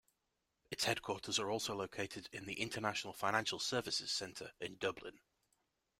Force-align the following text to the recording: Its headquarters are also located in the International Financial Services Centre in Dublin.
Its 0.71 0.85
headquarters 0.85 1.37
are 1.37 1.51
also 1.51 1.75
located 1.75 2.27
in 2.33 2.47
the 2.47 2.59
International 2.59 3.13
Financial 3.13 3.59
Services 3.59 4.11
Centre 4.11 4.51
in 4.59 4.77
Dublin. 4.77 5.19